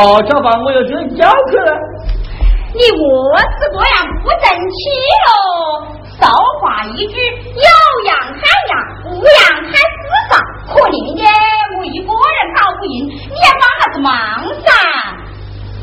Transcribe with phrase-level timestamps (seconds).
[0.00, 1.70] 还没吃饭，我要去叫去了。
[2.72, 4.80] 你我是这样不争气
[5.26, 5.30] 喽！
[6.16, 6.24] 俗
[6.60, 7.66] 话一句，有
[8.06, 8.40] 羊喊
[8.70, 8.72] 羊，
[9.04, 10.32] 无羊喊死上。
[10.68, 11.24] 可怜的
[11.76, 14.10] 我一个人搞不赢，你也帮啥子忙
[14.64, 14.72] 噻。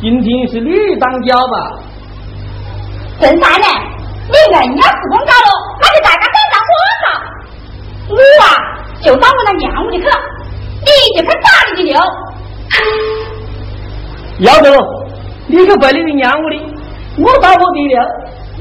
[0.02, 1.56] 今天是你当家吧？
[3.20, 3.68] 正善呢，
[4.30, 7.06] 你硬要是公搞了，那就大家等到我上。
[8.10, 8.46] 我啊，
[9.04, 10.06] 就到我那娘屋里去，
[10.82, 12.00] 你就去打你的牛。
[14.40, 14.78] 要得了，
[15.48, 16.62] 你去回你的娘屋里，
[17.18, 18.06] 我打我的了。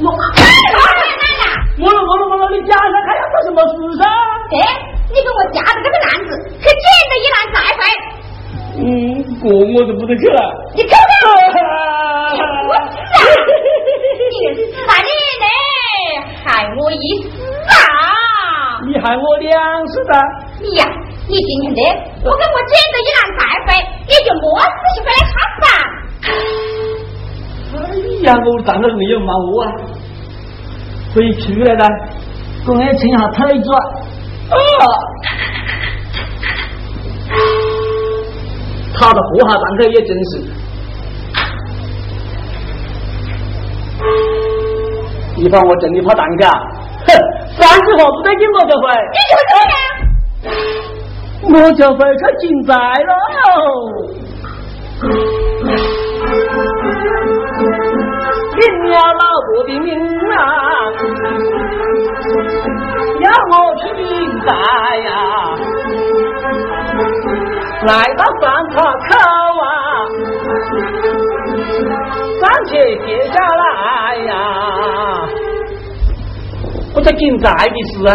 [0.01, 0.41] 我哎
[1.41, 1.45] 呀，
[1.81, 4.05] 我了我了我了，你家上还要做什么事噻？
[4.57, 4.57] 哎，
[5.13, 7.81] 你给我夹着这个篮子，去捡着一篮再回。
[8.79, 8.85] 嗯，
[9.41, 10.41] 这我就不得去了。
[10.75, 11.13] 你走吧！
[11.25, 13.17] 我死啊！
[14.31, 15.09] 你死啊你
[15.43, 15.45] 嘞！
[16.45, 17.25] 害我一死
[17.69, 17.75] 啊！
[18.87, 20.13] 你害我两死的。
[20.61, 20.85] 你呀，
[21.27, 21.81] 你今天的，
[22.25, 23.69] 我跟我捡着一篮再回，
[24.09, 25.35] 也就没事回来看
[28.23, 29.71] 呀，我当个没有骂我啊！
[31.15, 31.85] 回去了的，
[32.67, 33.77] 我要撑下腿子啊！
[38.99, 40.31] 他的货哈上去也真是，
[45.37, 46.49] 你看我真的怕蛋糕，
[47.07, 47.09] 哼，
[47.59, 49.55] 三句话不得劲我就回，你就这
[51.53, 53.11] 样，我就回去进寨喽。
[58.57, 59.89] 领了老婆的命
[60.33, 60.39] 啊，
[63.21, 64.09] 要我去进
[64.41, 64.49] 寨
[65.05, 65.09] 呀。
[67.87, 69.09] 来到三岔口
[69.63, 69.67] 啊，
[72.41, 72.71] 暂且
[73.05, 73.65] 歇下来
[74.25, 74.31] 呀。
[76.95, 78.11] 我在进寨的事啊，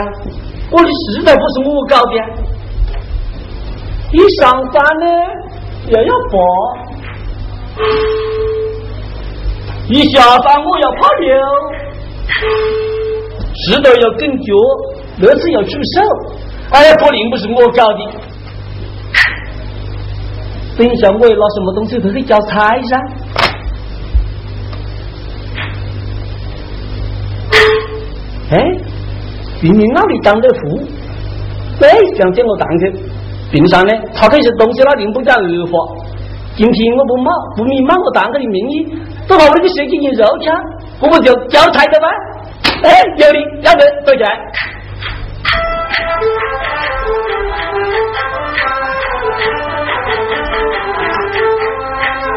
[0.72, 2.14] 我的实在不是我搞的。
[4.12, 5.06] 一上班呢，
[5.88, 6.34] 又要爬；
[9.92, 11.30] 一下班我要跑溜，
[13.54, 14.54] 石头要跟脚，
[15.20, 16.02] 乐子要出手。
[16.72, 18.00] 哎呀，肯定不是我搞的。
[20.78, 22.98] 等一下，我要拿什么东西都可以交差噻。
[28.52, 28.58] 哎，
[29.62, 30.88] 明明那里当的户，
[31.80, 32.94] 对，想叫我当去。
[33.52, 36.01] 平常呢，他这些东西那定不讲二话。
[36.62, 38.86] 今天我不冒不明冒我当个的名义，
[39.28, 40.56] 都把我那个手机给肉枪，
[41.02, 42.08] 我不就交差的吗？
[42.84, 44.30] 哎，有理，要得，走起来。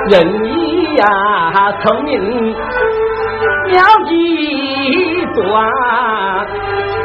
[0.09, 2.55] 人意呀，聪明
[3.73, 6.47] 妙计多啊，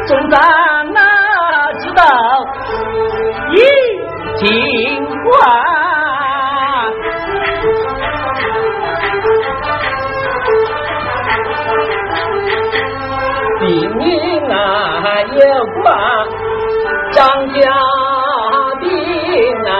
[0.06, 0.40] 总长
[0.94, 1.02] 哪
[1.80, 2.02] 知道
[3.52, 3.56] 一
[4.38, 5.99] 情话。
[14.52, 15.38] 啊有
[15.82, 15.86] 挂
[17.12, 17.18] 张
[17.50, 17.58] 家
[18.80, 18.88] 兵
[19.66, 19.70] 啊，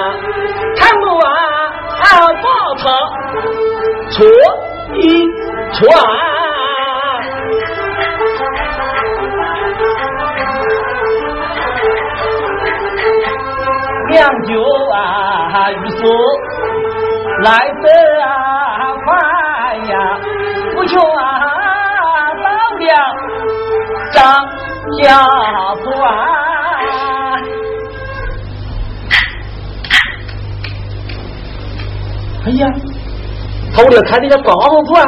[0.77, 1.29] 看我啊
[2.43, 2.45] 报
[2.77, 2.83] 仇
[4.11, 4.19] 错
[4.95, 4.99] 一
[5.73, 5.79] 传。
[14.11, 14.51] 两脚
[14.93, 16.01] 啊，欲说
[17.43, 17.49] 来
[17.81, 17.85] 得
[18.23, 18.29] 啊
[19.05, 19.09] 快
[19.89, 19.93] 呀，
[20.75, 21.40] 不求啊
[24.21, 24.29] 张
[25.03, 25.25] 家
[25.83, 25.89] 关。
[32.45, 32.69] 哎呀，
[33.75, 35.03] 头里开的个大红铺啊！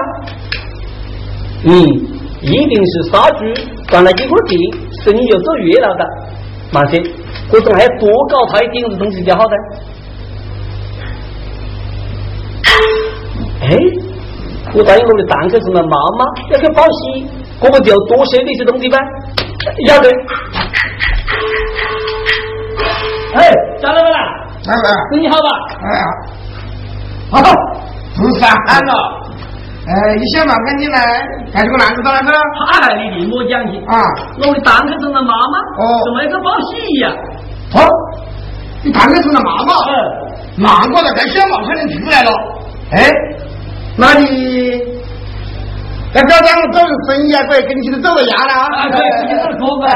[1.64, 1.72] 嗯，
[2.40, 3.44] 一定是杀猪
[3.88, 4.58] 赚了几块钱，
[5.04, 6.04] 生意又做越了的。
[6.72, 7.02] 慢些，
[7.52, 9.56] 我总还要多搞他一点子东西就好的。
[13.60, 13.76] 哎，
[14.74, 17.26] 我答应我的蛋壳是那妈妈要去报喜，
[17.62, 18.98] 我们就要多收那些东西呗？
[19.86, 20.08] 要得。
[23.34, 23.50] 哎，
[23.80, 24.18] 下来了啦！
[24.66, 25.48] 来来，生意好吧？
[25.82, 26.04] 哎呀，
[27.30, 27.40] 好，
[28.16, 28.92] 不是喊了。
[29.86, 30.98] 哎，你想嘛，赶紧来，
[31.52, 32.32] 带这个篮子到来了。
[32.68, 33.98] 他还你另我讲起啊，
[34.38, 37.10] 我的蛋壳成了妈妈，哦怎么一个报喜呀？
[37.74, 37.88] 哦，
[38.84, 39.92] 你看看成了妈妈，嗯，
[40.58, 42.30] 难怪了，该小毛才能出来了。
[42.92, 43.10] 哎，
[43.96, 44.78] 那你
[46.14, 48.88] 那搞这样做生意啊，可以跟你去做个牙了啊！
[48.90, 49.86] 对，你是哥哥。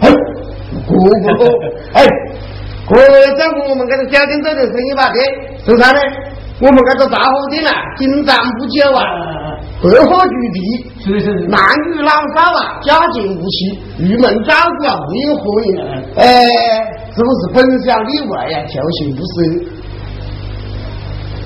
[0.00, 0.08] 哎，
[0.88, 0.94] 哥
[1.36, 1.44] 哥，
[1.92, 1.98] 哎，
[2.88, 2.96] 哥
[3.36, 5.20] 讲我们这个小店做点生意吧，对，
[5.64, 6.00] 是啥呢？
[6.58, 9.04] 我们这个杂货店啊，进展不久啊，
[9.82, 11.60] 百货聚集，是是是，男
[11.92, 15.68] 女老少啊，家境不齐，郁闷照顾啊，不应合影。
[16.16, 16.24] 哎，
[17.14, 18.64] 是不是本小利外呀？
[18.66, 19.34] 求行不舍。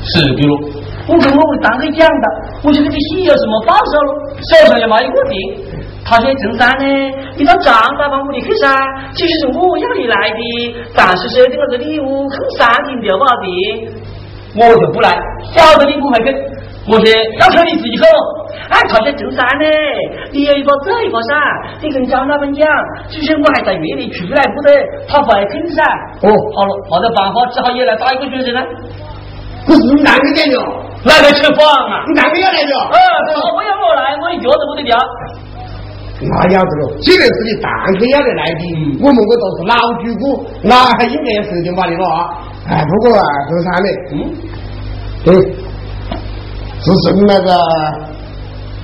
[0.03, 0.80] 是的喽，
[1.11, 2.27] 我跟我们当哥讲的，
[2.63, 4.11] 我说这个戏有什么报酬喽？
[4.47, 5.35] 手上要拿一个钱。
[6.07, 6.87] 他说陈三呢，
[7.37, 8.71] 你到账单帮我的去噻，
[9.15, 10.41] 其实是我要你来的，
[10.95, 13.47] 暂时收的我这礼物很三斤就不好的，
[14.55, 15.19] 我就不来，
[15.51, 16.31] 晓得你不会去，
[16.87, 17.05] 我说
[17.43, 18.03] 要求你自己去
[18.71, 19.67] 哎，他说陈三呢，
[20.33, 21.35] 你有一把这一把噻，
[21.83, 22.67] 你跟张老板讲，
[23.11, 24.71] 就是我还在院里出来不得，
[25.09, 25.83] 他不爱跟噻。
[26.23, 28.63] 哦，好了，没得办法，只好也来打一个学生了。
[29.67, 30.57] 不是你哪个来的？
[31.05, 32.05] 来来吃饭啊！
[32.07, 32.73] 你哪个要来的？
[32.93, 32.97] 呃，
[33.33, 34.99] 他不要我来，我一脚都不得掉。
[36.21, 39.75] 那要得了，既然是你蛋壳要得来的，我们我都是老
[40.05, 42.29] 主顾，那还应该设定把的了啊！
[42.69, 43.89] 哎，不过啊，这啥呢？
[44.13, 44.15] 嗯，
[45.25, 45.35] 对，
[46.85, 47.57] 是是那个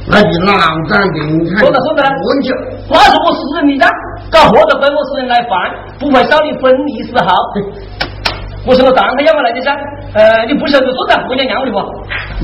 [0.08, 0.56] 那你老
[0.88, 1.18] 长的，
[1.60, 2.48] 说的说的，问题，
[2.88, 3.90] 那是我私人的账，
[4.30, 5.52] 搞活的分我私人来办，
[5.98, 7.34] 不会少你分一丝毫。
[8.66, 9.70] 我说我当然要我来的噻，
[10.14, 11.78] 呃，你不晓得坐在后面让我的不？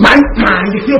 [0.00, 0.96] 慢慢的哟，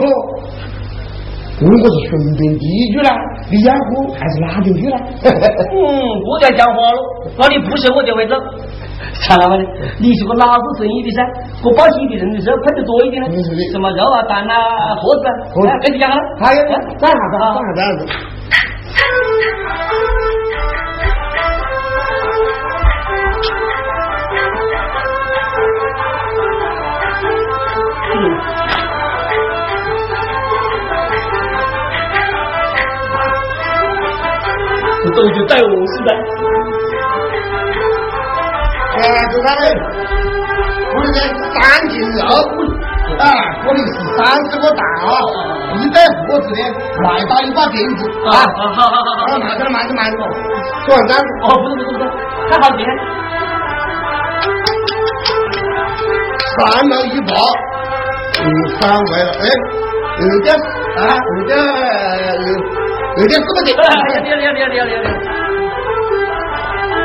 [1.63, 3.15] 我我是顺便第一句啦，
[3.49, 4.99] 你要喝还是哪条句啦？
[5.23, 5.79] 嗯，
[6.27, 6.99] 我在讲话喽，
[7.39, 8.35] 那你不是我就会走。
[9.23, 9.59] 常老板，
[10.01, 11.23] 你是个老做生意的噻，
[11.63, 13.29] 我报喜的人的时候快得多一点了。
[13.71, 15.27] 什么肉啊、蛋啊、盒子
[15.69, 16.17] 啊，跟你讲了。
[16.41, 16.63] 还有，
[16.99, 17.39] 干啥子？
[17.39, 18.07] 干啥子？
[35.15, 36.11] 都就带我似的。
[38.95, 39.01] 哎，
[39.31, 39.65] 这啥嘞？
[40.95, 41.17] 我这个
[41.55, 42.21] 三斤肉，
[43.19, 43.25] 啊，
[43.67, 45.09] 我的是三十个蛋啊，
[45.77, 46.57] 一袋盒子的，
[47.03, 48.31] 外打一把鞭子啊。
[48.57, 50.19] 好好好好好，慢点慢点慢点，
[50.87, 51.25] 做完单子。
[51.43, 52.11] 哦，不是不是不是，
[52.51, 52.81] 看好钱。
[56.55, 57.33] 三毛一包，
[58.39, 58.45] 嗯，
[58.79, 59.45] 三位了，哎，
[60.21, 60.55] 有点
[60.99, 61.01] 啊，
[61.39, 61.57] 有点
[63.17, 63.23] 有。
[63.23, 63.69] 有点什么的？
[63.77, 65.05] 哎呀，厉害厉害厉害厉害厉害！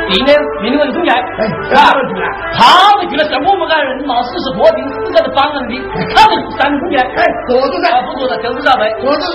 [0.08, 0.32] 弟呢？
[0.62, 1.12] 明天我就送来。
[1.14, 2.24] 哎，他们去了，
[2.56, 5.74] 他们去了，像我们这人闹事是破定，死在这帮人的，
[6.16, 7.02] 他们三送来。
[7.04, 9.28] 哎，坐着噻，不坐着，就是少呗，坐着噻。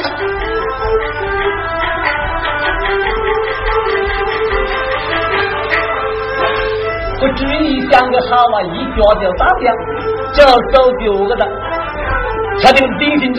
[7.21, 9.71] 我祝你想个好啊，一脚就打掉，
[10.33, 10.41] 就
[10.73, 11.47] 手脚个的，
[12.59, 13.31] 确定顶清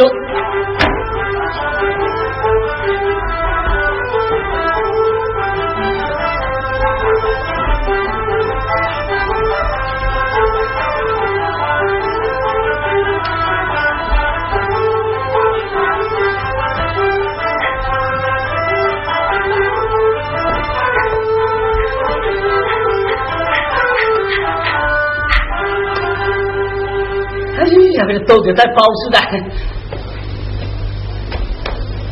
[27.68, 27.92] 楚。
[27.96, 29.18] 下面都在带包子的。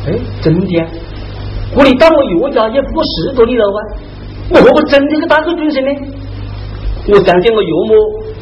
[0.05, 0.85] 哎，真的？
[1.75, 3.79] 我你到我岳家也不过十多里路啊！
[4.49, 5.87] 我何不真的是当个军师呢？
[7.07, 7.93] 我想见我岳母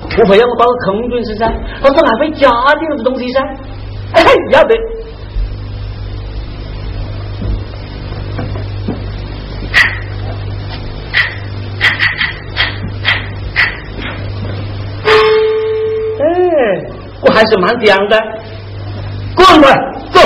[0.10, 1.48] 不会让我当个空军师噻，
[1.82, 2.50] 他说还会加
[2.80, 3.42] 点子东西噻。
[4.14, 4.76] 哎，要得。
[17.42, 18.16] 还是蛮讲的，
[19.36, 19.74] 过来，
[20.12, 20.22] 走。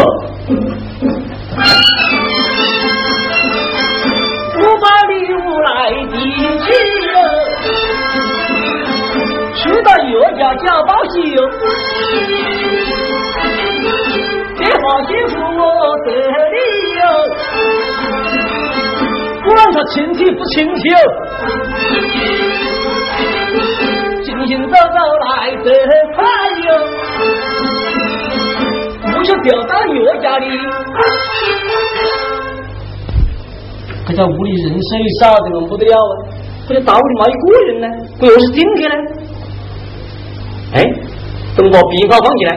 [4.60, 5.70] 我把礼物来
[6.12, 6.14] 递
[6.60, 6.68] 起
[7.08, 7.16] 哟，
[9.56, 11.40] 去到岳家家报喜哟，
[14.58, 15.64] 这好媳妇我
[16.04, 16.08] 得
[16.52, 16.58] 力
[17.00, 17.02] 哟，
[19.46, 20.98] 管他亲戚不亲戚哟，
[24.46, 25.66] 行行走走来得
[26.16, 26.24] 快。
[29.12, 30.46] 不是掉到岳家里，
[34.06, 36.14] 他家屋里人手也少的很不得了啊！
[36.68, 37.88] 不就到屋里没一个人呢？
[38.22, 38.94] 我又是进去呢？
[40.74, 40.84] 哎，
[41.58, 42.52] 等把鞭炮放起来！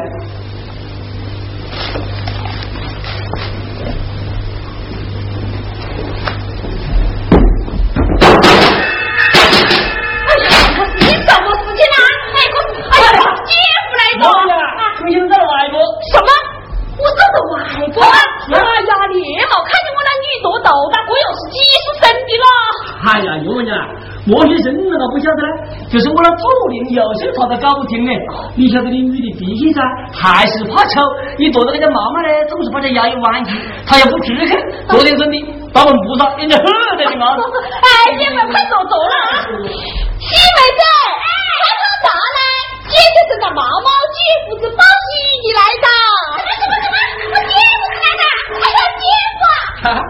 [27.38, 28.10] 他都搞不清呢。
[28.56, 29.80] 你晓得你女的脾气噻，
[30.12, 31.00] 还是怕丑。
[31.38, 33.50] 你躲到那个妈妈呢，总是把这牙一弯起，
[33.86, 34.50] 她也不吃去。
[34.88, 35.36] 昨天真的，
[35.72, 36.64] 把我们菩萨人家喝
[36.96, 37.30] 的你妈。
[37.84, 39.46] 哎，你们快走走了啊！
[40.18, 40.82] 西妹子，
[41.22, 42.40] 看到啥呢？
[42.88, 44.18] 姐姐是个毛毛姐
[44.48, 45.10] 夫子包喜
[45.44, 45.86] 你来的。
[46.34, 46.96] 什么什么什么？
[47.30, 48.22] 我姐夫子来的？
[48.58, 49.04] 哎呀，姐
[49.38, 49.40] 夫，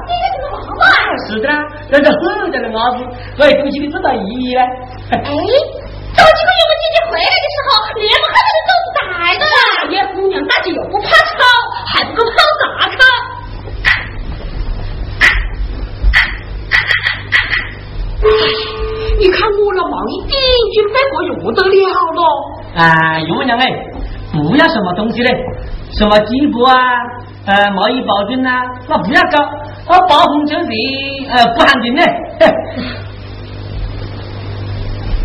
[0.06, 0.82] 姐姐是个毛毛。
[1.26, 1.52] 是的啦，
[1.90, 3.04] 人家喝的那伢子，
[3.42, 4.62] 哎，恭喜你这道意义呢。
[5.10, 5.20] 哎，
[6.18, 9.00] 早几个月我姐姐回来的时候，连不看到的都是带
[9.38, 11.38] 的大爷姑娘大姐又不怕吵，
[11.94, 12.36] 还不够跑
[12.74, 12.98] 啥去？
[19.20, 20.34] 你看我那毛一顶
[20.74, 21.70] 就飞过用得了
[22.18, 22.20] 了。
[22.74, 23.64] 啊，岳母娘哎，
[24.32, 25.30] 不要什么东西嘞，
[25.92, 26.74] 什么鸡布啊，
[27.46, 29.38] 呃，毛衣保证啊，那不要搞，
[29.86, 32.02] 我，包红酒的，呃，不含金嘞。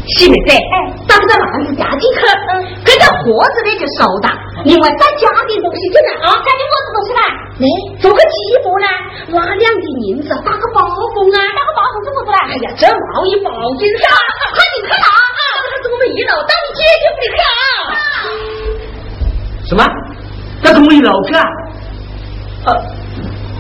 [0.06, 0.76] 西妹子，哎，
[1.08, 2.20] 打不到篮子夹进去，
[2.52, 4.28] 嗯，跟着盒子的就收的。
[4.68, 7.22] 另外再加点东西进来啊，加点么子东西来？
[7.64, 7.66] 哎，
[8.04, 8.88] 做个鸡脖呢，
[9.32, 12.40] 拿两锭银子，打个包红啊，打个包红做么子来？
[12.52, 14.06] 哎呀，这毛衣包金噻，
[14.52, 15.56] 快点去拿啊！
[15.72, 17.56] 还是我们一楼到你姐姐不得去啊？
[19.64, 19.82] 什么？
[20.62, 21.44] 那跟我一楼去啊？
[22.68, 23.03] 呃。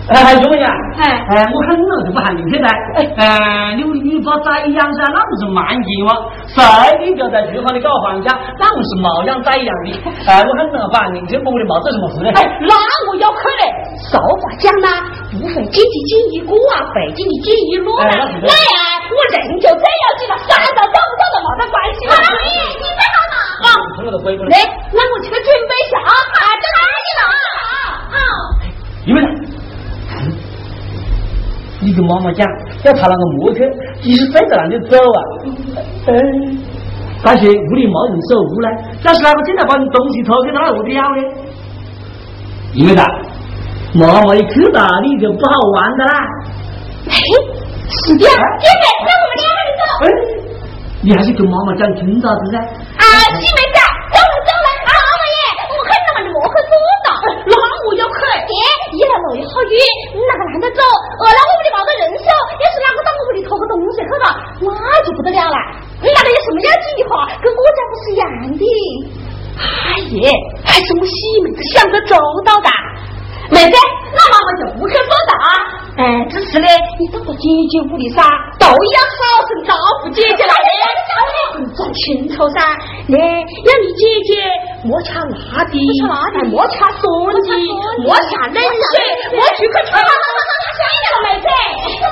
[0.10, 0.68] 哎，岳母娘，
[1.00, 2.68] 哎哎，我很冷就不喊你去噻。
[3.16, 6.12] 哎，你你把宰羊噻，那不是慢进吗？
[6.52, 6.60] 谁
[7.00, 9.96] 你就在厨房里搞房价，那不是毛养宰羊的。
[10.28, 12.36] 哎，我很冷不喊你去，我的毛做什么事呢？
[12.36, 12.76] 哎，那
[13.08, 13.64] 我要去嘞。
[14.12, 14.88] 俗话讲呢，
[15.40, 17.96] 不费劲的进一锅啊，费劲的进一箩。
[18.04, 22.14] 来啊，我人就这样子了，三到找不找都没得关系了。
[22.20, 23.36] 阿姨，你在哪呢？
[23.64, 23.68] 啊，
[24.52, 24.58] 来，
[24.92, 27.36] 那我去准备下啊，啊，就来了啊。
[28.12, 28.20] 好，
[29.08, 29.43] 你们。
[31.84, 32.48] 你跟妈妈讲，
[32.84, 33.60] 要他那个摩托，
[34.02, 35.20] 即使飞在那里走啊，
[36.08, 36.14] 哎，
[37.24, 38.68] 那些屋里没人守屋呢，
[39.04, 41.22] 要是哪个进来把你东西偷去，他何得了呢？
[42.74, 43.04] 因为啥？
[43.94, 46.14] 妈妈一看到你就不好玩的啦。
[47.06, 49.84] 哎，是的，姐妹，那我们两个人走。
[50.02, 50.06] 哎，
[51.04, 52.58] 你还是跟妈妈讲清楚子噻？
[52.58, 53.06] 啊，
[53.38, 53.78] 西妹子，
[54.16, 55.38] 走了走了，啊，老爷，
[55.70, 56.74] 我看到嘛，你莫去多
[57.06, 57.08] 大，
[57.46, 57.54] 那
[57.86, 58.18] 我要去。
[58.44, 58.52] 爹，
[58.92, 60.03] 一来落雨好雨，你哪个懒得
[60.74, 60.82] 走？
[61.22, 64.28] 饿了我屋里没得人手，要是哪个到我屋里偷个东西去了，
[64.66, 65.58] 那就不得了了。
[66.02, 68.26] 你那个有什么要紧的话，跟我家不是一样
[68.58, 68.64] 的？
[69.54, 70.34] 哎耶，
[70.66, 72.70] 还是我西妹子想得周到的。
[73.52, 73.78] 妹子，
[74.16, 75.34] 那妈妈就不去做大。
[75.96, 78.24] 哎，只是呢，你到了姐姐屋里噻，
[78.58, 80.56] 都要好生招呼姐姐来。
[81.78, 82.60] 讲清楚噻，
[83.10, 84.42] 来，要你姐姐
[84.84, 85.22] 莫吃辣
[85.70, 85.78] 的，
[86.50, 87.40] 莫吃酸的，
[88.04, 88.94] 莫下冷水，
[89.38, 89.92] 莫去可吃。
[91.24, 91.48] 妹子，
[92.02, 92.08] 走，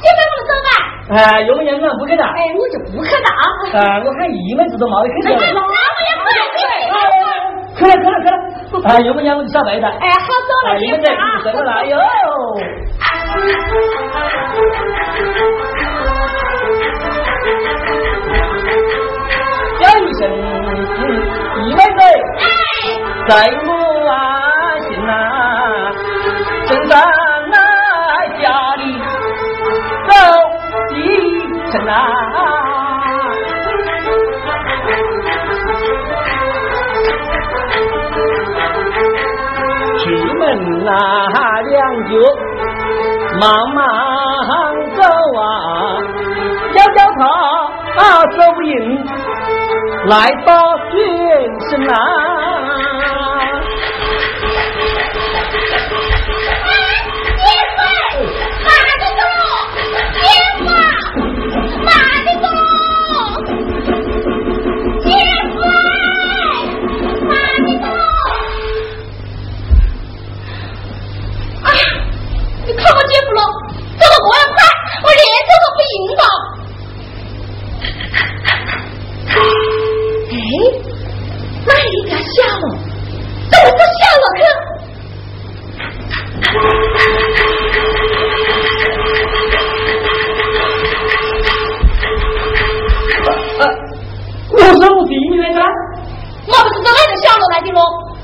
[0.00, 0.97] 姐妹我们走吧。
[1.10, 2.26] 哎，有没有人不去打？
[2.26, 3.44] 哎，我就不去打啊。
[3.80, 5.30] 啊，我看姨妹子都没得去的。
[5.30, 6.60] 那我也不去。
[7.78, 8.36] 去了，去了，去了。
[8.84, 9.86] 哎，有没有我就小白的？
[9.88, 11.96] 哎，好走了，你们在这个来哟。
[19.80, 20.20] 叫一声
[21.64, 22.00] 姨妹子，
[23.28, 23.30] 在
[23.64, 23.68] 我
[24.10, 24.12] 啊
[24.80, 25.10] 心呐，
[26.66, 26.92] 正在
[31.68, 31.92] 一程啊。
[40.84, 40.90] 那
[41.62, 41.76] 两
[42.08, 42.10] 脚
[43.38, 43.42] 慢
[43.74, 43.76] 慢
[44.96, 45.02] 走
[45.38, 45.42] 啊，
[46.74, 47.20] 要叫他
[48.28, 49.04] 走不赢，
[50.06, 50.14] 来
[50.46, 50.50] 到
[50.88, 50.96] 全
[51.68, 51.94] 身啊。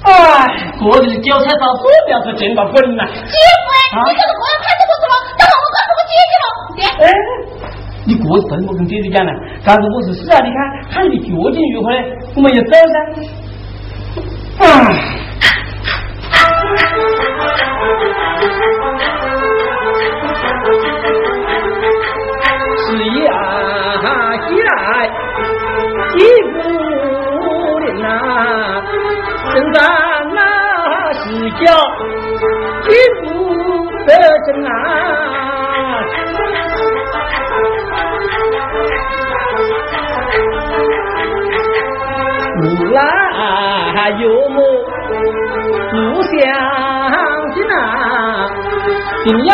[0.05, 3.05] 我就是韭菜炒股票是捡到滚了。
[3.07, 5.13] 姐夫，你这个过来看这个什么？
[5.39, 6.47] 等会我告诉我姐姐了。
[8.07, 9.33] 你过是跟我跟姐姐讲呢，
[9.65, 10.57] 但是我是是啊，你看
[10.93, 11.99] 看你究竟如何呢？
[12.37, 12.97] 我们要走噻。
[34.47, 34.71] 真啊，
[42.61, 44.57] 无来有么
[45.91, 46.31] 不相
[47.55, 47.73] 信呐，
[49.25, 49.53] 定要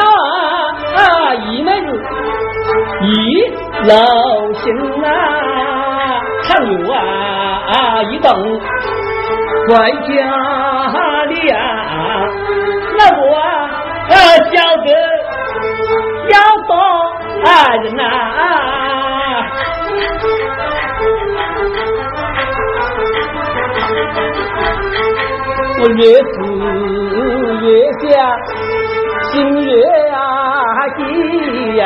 [1.46, 1.86] 一妹子
[3.02, 3.08] 一
[3.86, 3.92] 老
[4.54, 4.64] 心
[5.04, 5.06] 啊，
[6.42, 6.94] 常有啊
[8.10, 8.28] 一动
[9.68, 11.58] 怪家里啊，
[12.98, 13.24] 那我
[14.10, 14.14] 啊
[14.50, 14.88] 晓得
[16.30, 16.34] 要
[16.66, 16.72] 多
[17.82, 18.02] 人呐。
[25.82, 26.34] 我越思
[27.62, 27.66] 越
[28.00, 28.04] 想，
[29.32, 29.70] 心越
[30.10, 30.16] 啊
[30.96, 31.00] 急
[31.76, 31.82] 呀。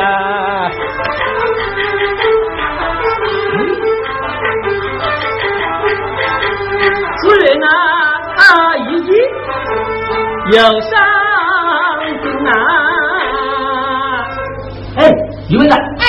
[7.21, 7.67] 此人啊，
[8.89, 9.09] 一急
[10.51, 11.34] 又伤心
[12.47, 12.53] 啊！
[14.97, 15.11] 哎，
[15.49, 16.03] 李文长，哎，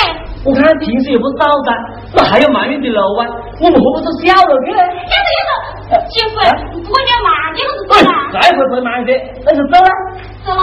[0.44, 1.74] 我看平时也不是早餐，
[2.14, 3.26] 那还有满月的楼啊，
[3.60, 4.78] 我们何不是小肉去呢？
[4.78, 4.84] 要
[5.24, 5.40] 走要
[5.98, 6.34] 走，媳妇，
[6.82, 8.10] 不管你要慢点，我就走了。
[8.32, 9.08] 再会不会慢些，
[9.44, 9.88] 那就走了。
[10.44, 10.62] 走了。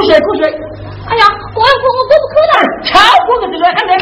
[0.00, 2.56] 哎，过水过水，哎呀，我要过我过不去了。
[2.88, 3.92] 瞧过个这个喊的。
[3.92, 3.98] 哎，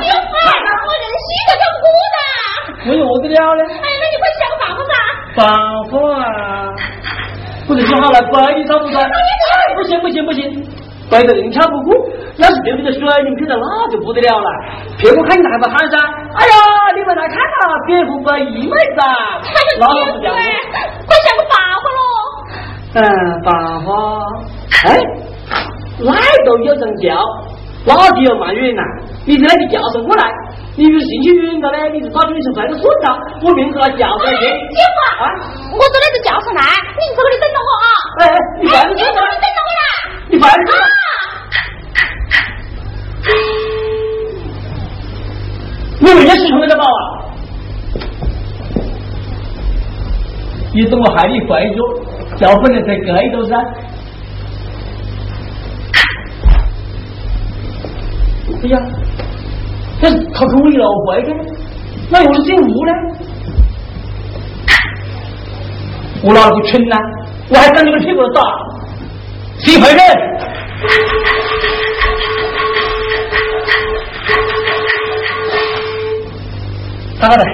[0.00, 0.34] 媳妇，
[0.82, 2.18] 我忍心的要过的。
[2.86, 3.62] 我有我的了呢？
[3.70, 4.94] 哎，那你快想个办法吧。
[5.36, 5.38] 办
[5.90, 6.74] 法啊！
[7.68, 8.98] 我就想好了，白的找不着。
[9.76, 10.40] 不行不行不行，
[11.10, 11.94] 白的人抢不过，
[12.38, 14.50] 要是对不着水灵去了，那就不得了了。
[14.98, 15.96] 别个看你还不喊噻？
[15.98, 16.54] 哎呀，
[16.96, 20.38] 你们来看啊，蝙蝠白一妹子啊，那哎呀，媳妇，就不讲了。
[20.38, 20.55] 快想个办法喽。
[22.96, 23.02] 嗯，
[23.44, 23.52] 办
[23.84, 23.92] 法，
[24.88, 24.96] 哎，
[26.00, 27.12] 哪都有人叫，
[27.84, 28.80] 哪里有满月呐？
[29.26, 30.24] 你在那里叫上我来，
[30.76, 34.40] 你有兴趣远的呢，你就找你去快点顺道，我命给他叫上去。
[34.40, 35.28] 媳妇，啊，
[35.72, 36.62] 我说的是叫上来，
[36.96, 37.86] 你这个里等着我啊。
[38.16, 38.24] 哎，
[38.62, 39.84] 你快哎，点去吧你这里等着我啦。
[40.30, 40.80] 你快点去吧。
[40.80, 41.28] 啊！
[46.00, 47.02] 你为什么没得报啊？
[50.72, 51.76] 你等我害你坏着，
[52.38, 53.56] 叫本来才盖着噻。
[58.62, 58.78] 哎呀，
[60.00, 61.28] 这他跟我一闹坏的，
[62.10, 62.92] 那我是姓吴呢？
[66.22, 66.96] 我哪个群呢？
[67.48, 68.42] 我还跟你们屁股打，
[69.58, 70.00] 谁坏人？
[77.20, 77.44] 咋的？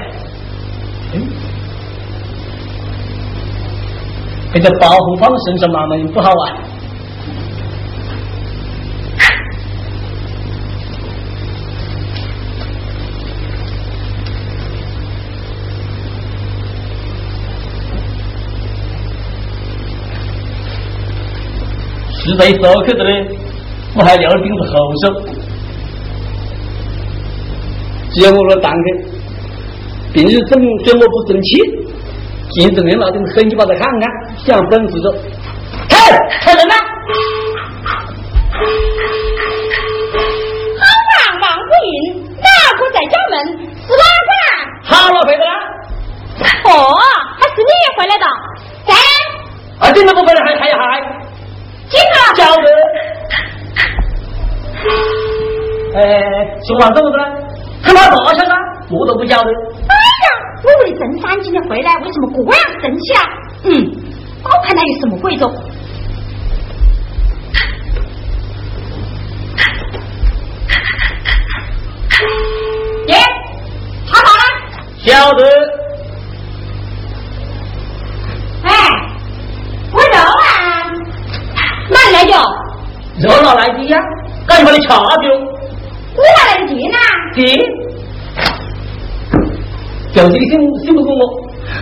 [1.14, 1.16] 嗯，
[4.52, 6.44] 这个保护方身上慢慢不好啊。
[22.24, 23.10] 实在烧去的呢，
[23.96, 25.04] 我还撂了钉子后手。
[28.12, 28.78] 只要我那当的，
[30.12, 31.58] 平时整整我不争气，
[32.50, 34.08] 今正面那点狠，你把他看看，
[34.44, 35.12] 想本事着。
[35.88, 35.98] 看，
[36.40, 36.74] 看人呐！
[40.80, 41.92] 好忙忙不应，
[42.40, 43.34] 哪个在家门？
[43.86, 44.32] 是哪个？
[44.84, 45.50] 好了，回来了。
[46.64, 46.70] 哦，
[47.38, 48.26] 还是你回来的。
[48.84, 48.92] 在，
[49.78, 51.00] 啊，今天不回来还还还
[51.88, 52.02] 金子。
[52.34, 52.66] 晓得。
[55.94, 56.00] 哎，
[56.66, 57.16] 说完怎么的
[57.84, 58.10] 他大晓
[58.44, 58.54] 得，
[58.90, 59.50] 我都不晓得。
[59.88, 60.26] 哎呀，
[60.64, 63.22] 我为郑三今天回来，为什么这样生气啊？
[63.64, 63.70] 嗯，
[64.44, 65.46] 我看他有什么鬼着。
[73.08, 73.16] 耶，
[74.08, 74.42] 他好了。
[74.98, 75.42] 晓得。
[78.64, 78.70] 哎，
[79.92, 80.42] 我肉啊，
[81.90, 82.32] 哪里来的？
[83.20, 83.98] 肉哪来的呀？
[84.46, 85.24] 赶紧把你掐掉。
[86.14, 86.96] 你哪来的钱呐？
[87.34, 87.40] 爹，
[90.14, 90.50] 就这个信
[90.84, 91.20] 信不过我，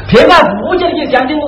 [0.09, 1.43] 偏把不家的也相信我。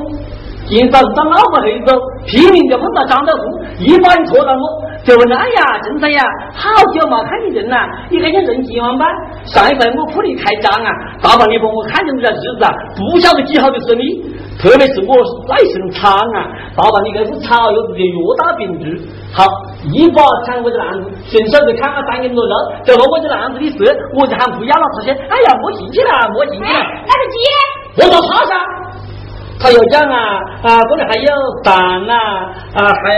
[0.72, 1.92] 今早上找老婆那走，
[2.24, 4.64] 拼命就碰到张德福，一把人拖到我，
[5.04, 6.22] 就问哎呀，陈三呀，
[6.54, 7.76] 好久没看见人了，
[8.08, 9.04] 你看见人急吗？
[9.44, 10.88] 上一回我铺里开张啊，
[11.20, 14.24] 大半年把我看见这日子啊，不晓得几好的是你，
[14.56, 15.12] 特别是我
[15.44, 18.96] 耐生疮啊，大半年开始草药直接药大病治。
[19.36, 19.44] 好，
[19.92, 22.54] 一把抢我这篮子，顺手就砍了三斤多肉，
[22.84, 23.76] 就把我这篮子的事，
[24.16, 26.80] 我就喊不要了，他说哎呀，莫进去了，莫进去了。
[27.04, 27.36] 那个鸡，
[28.00, 28.56] 我说啥噻，
[29.62, 30.16] 他有酱啊
[30.62, 31.30] 啊，这里还有
[31.62, 31.72] 蛋
[32.10, 32.16] 啊
[32.74, 33.14] 啊还。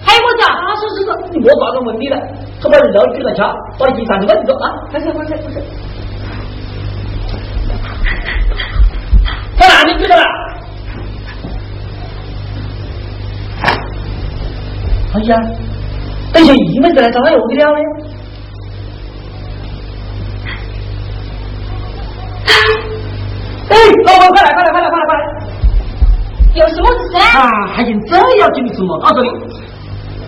[0.00, 2.16] 还有我讲，啊，是是是，你莫把他问你了，
[2.62, 5.60] 他把肉举了敲，把地上就把你说啊，开始开始开始，
[9.58, 10.22] 在哪里去的了？
[15.14, 15.36] 哎呀，
[16.32, 17.78] 等下一妹子来找他又得了呢。
[23.68, 25.37] 哎，老板，快来快来快来快来快来！
[26.58, 27.66] 有什么事啊？
[27.72, 28.98] 还用这要紧的事嘛？
[29.00, 29.30] 到这里。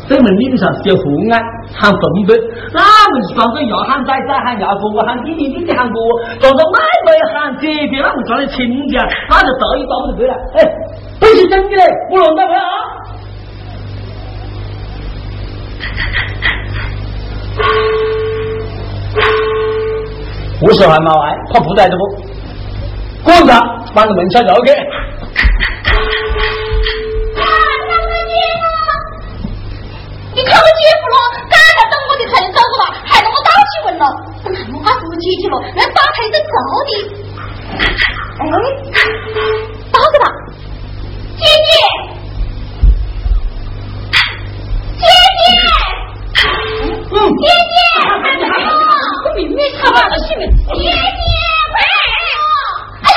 [0.09, 1.40] 这门领上写父案
[1.73, 2.37] 喊奉本，
[2.73, 2.81] 那
[3.12, 5.95] 们是装着要喊仔仔喊要哥哥喊弟弟弟弟喊哥，
[6.40, 10.35] 装着妹妹喊姐姐，那么装的亲家，那就这一招就对了。
[10.55, 10.64] 哎，
[11.21, 12.61] 不是真的嘞，我弄到没啊？
[20.62, 22.03] 我说还毛爱，他不在这不？
[23.23, 23.61] 滚他，
[23.95, 24.73] 把个门敲交给。
[34.01, 34.05] 了。
[34.43, 36.55] 等看我把自己去了，那打开的早
[36.89, 36.91] 的。
[38.41, 38.43] 哎，
[39.93, 40.27] 打个吧，
[41.37, 41.71] 姐姐，
[44.99, 45.05] 姐
[45.39, 45.43] 姐，
[47.13, 47.77] 嗯，姐姐，
[49.25, 50.81] 我明明他妈的是姐姐，喂，
[53.05, 53.15] 哎呀，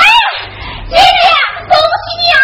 [0.90, 1.00] 姐姐，
[1.66, 2.43] 恭喜你啊，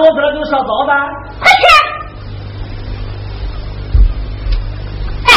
[0.00, 0.32] 喊么子了？
[0.32, 0.96] 就烧早饭？
[1.38, 1.62] 快去！
[5.26, 5.30] 哎，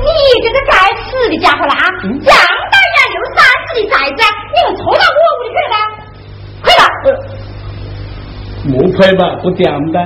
[0.00, 0.04] 你
[0.42, 0.72] 这个该
[1.04, 1.74] 死的家伙啦！
[2.02, 2.38] 这样
[2.72, 4.20] 大年六三十的崽子，
[4.52, 5.76] 你们冲到我屋里去了？
[6.62, 6.82] 快吧，
[8.64, 9.96] 不快吧，不这样的。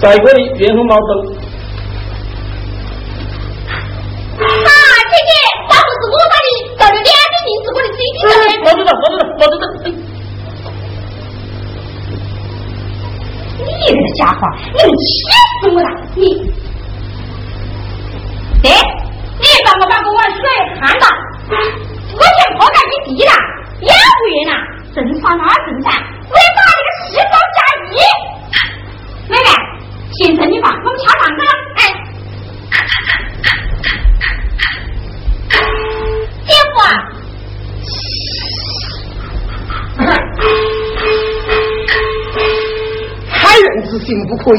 [0.00, 1.39] 在这里，连红毛灯。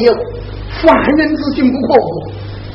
[0.03, 0.13] 有，
[0.81, 2.31] 犯人之心不可无。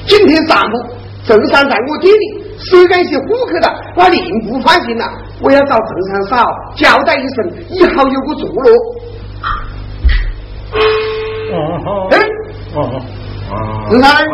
[0.07, 0.97] 今天上午。
[1.27, 5.05] 郑三在我店里，谁敢些顾客的，我另不放心了。
[5.43, 8.63] 我要找郑三嫂交代一声，以后有个着落。
[11.51, 12.07] 哦好。
[12.13, 12.17] 哎，
[12.77, 12.79] 哦
[13.51, 13.57] 哦，
[13.91, 14.25] 郑三，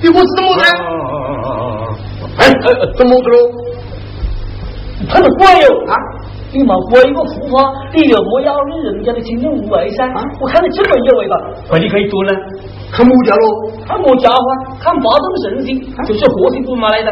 [0.00, 0.62] 你我是怎么的？
[2.38, 2.52] 哎哎，
[2.96, 3.36] 怎么的喽？
[5.08, 5.92] 他是鬼哟啊！
[6.54, 10.06] 你嘛鬼个护花，你又莫要你人家的亲人无畏噻。
[10.40, 11.34] 我看得这么有味道，
[11.72, 12.30] 那你可以做呢。
[12.92, 13.42] 看木家喽？
[13.84, 14.38] 看木家伙？
[14.78, 17.10] 看八种圣性，就是活性不嘛来的。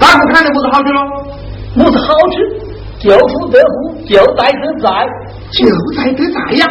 [0.00, 1.00] 哪个看的不是好吃喽？
[1.74, 2.36] 不是好吃，
[3.00, 4.88] 就富得福，就在得在，
[5.50, 5.66] 就
[5.96, 6.66] 在得在呀！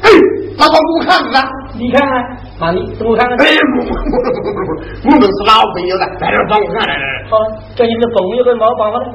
[0.00, 0.08] 哎，
[0.56, 1.44] 那把我看了！
[1.76, 3.36] 你看看，那你怎么看看？
[3.36, 6.94] 哎，我我我我们是老朋友了，来点帮我看来。
[7.28, 7.36] 好，
[7.76, 9.12] 叫你的朋友跟没办法了。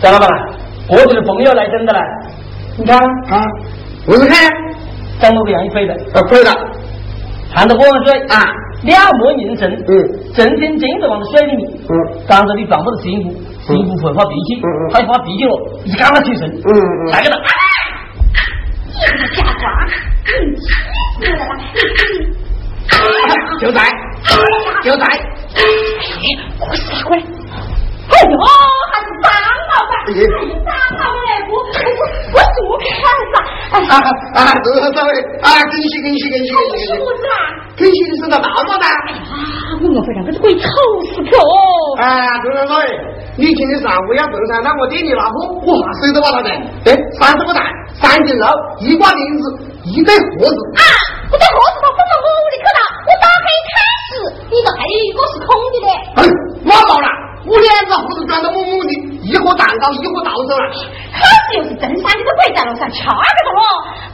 [0.00, 0.28] 张老板，
[0.88, 2.00] 我这的朋友来真的了，
[2.76, 2.98] 你看。
[2.98, 3.42] 啊，
[4.06, 4.38] 我是看，
[5.18, 6.50] 长我个样，你可以的，啊，可以的。
[7.54, 8.42] 看到我水啊，
[8.82, 9.88] 两目凝神，嗯，
[10.34, 11.92] 正经经的往水里面，嗯，
[12.28, 13.32] 当着你丈夫的辛苦，
[13.66, 15.50] 辛苦会发脾气，嗯嗯，他一发脾气了，
[15.84, 17.36] 你赶快起身，嗯嗯，来个的，
[18.92, 19.00] 你
[19.34, 19.78] 这个家伙，
[20.40, 20.62] 你气
[21.16, 21.52] 死了啦！
[23.60, 23.80] 就在，
[24.82, 25.04] 就在，
[26.58, 28.36] 过来过来，哎呦，
[28.90, 29.26] 还是张
[29.70, 30.68] 老板，哎，张
[30.98, 31.02] 老板，
[31.48, 31.52] 我
[32.34, 32.36] 我
[32.68, 32.84] 我说看
[33.32, 33.34] 啥？
[33.88, 34.00] 啊
[34.34, 35.10] 啊，多少位
[35.42, 35.48] 啊！
[35.64, 36.86] 恭喜恭喜恭喜恭喜！
[36.86, 37.34] 是不是啦？
[37.76, 38.86] 跟媳妇生个那么大。
[39.08, 39.22] 哎呀，
[39.82, 40.68] 我们回来可是会愁
[41.10, 41.44] 死去哦。
[41.98, 42.88] 哎，周老老爷，
[43.36, 46.50] 你今天上午要炖菜，那我点你老婆，哇，谁都把他来。
[46.86, 47.62] 哎，三十个蛋，
[47.94, 48.46] 三斤肉，
[48.80, 49.44] 一挂栗子，
[49.84, 50.58] 一堆盒子。
[50.78, 50.82] 啊，
[51.30, 54.10] 这盒子它不是我的可大，我打开一看时，
[54.50, 55.88] 你这还有一个是空的的。
[56.16, 56.24] 哎，
[56.64, 57.08] 我到了，
[57.46, 58.92] 我两个盒子装得满满的，
[59.24, 60.64] 一盒蛋糕，一盒到手了。
[61.12, 63.62] 可是又是真三，你都不会在路上掐着的哦。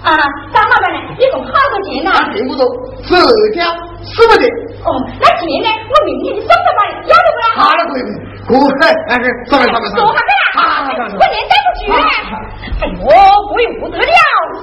[0.06, 0.08] 啊，
[0.54, 0.98] 张老板呢？
[1.18, 2.10] 一共好多件呐？
[2.32, 2.64] 并不多，
[3.02, 3.66] 十二条，
[4.02, 4.44] 四不得。
[4.86, 4.88] 哦，
[5.20, 5.68] 那钱呢？
[5.90, 7.46] 我明天你手上把要得不啦？
[7.56, 8.02] 好了，可以，
[8.46, 9.18] 可以，哎，
[9.50, 9.98] 上来上来上来。
[9.98, 10.32] 坐下来。
[10.54, 11.80] 好好好，我连带不去。
[11.90, 13.04] 哎呦，
[13.52, 14.04] 贵不得了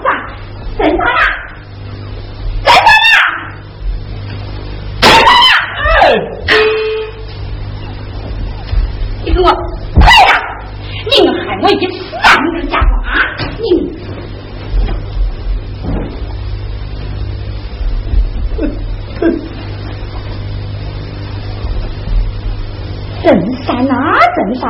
[0.04, 0.06] 噻！
[0.78, 1.24] 真啥呀？
[2.64, 2.88] 真啥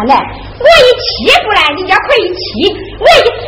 [0.08, 0.16] 来！
[0.60, 1.08] 我一气
[1.44, 3.46] 不来，你家可以气；我一死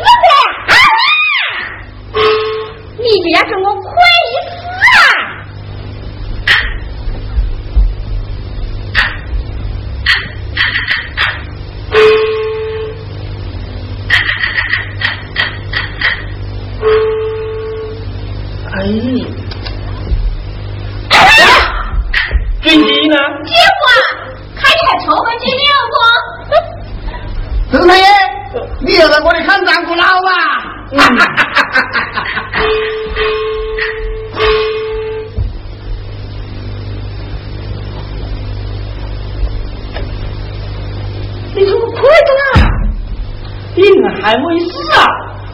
[44.21, 45.05] 还没死啊！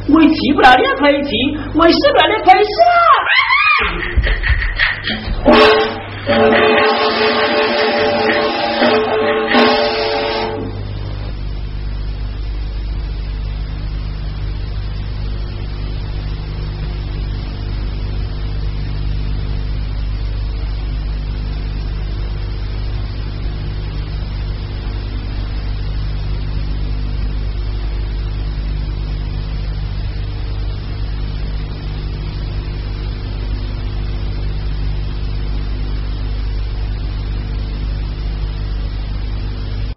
[0.07, 1.29] 我一气不了，你也可以气；
[1.73, 2.75] 我一死不了，你可以死
[5.51, 5.84] 啊！